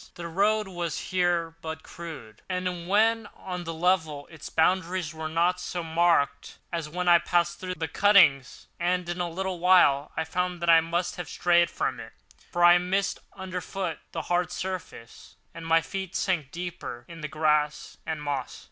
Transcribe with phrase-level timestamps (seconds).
[0.15, 5.59] The road was here but crude, and when on the level its boundaries were not
[5.59, 10.23] so marked, as when it passed through the cuttings; and in a little while I
[10.23, 12.13] found that I must have strayed from it,
[12.51, 17.97] for I missed underfoot the hard surface, and my feet sank deeper in the grass
[18.03, 18.59] and moss.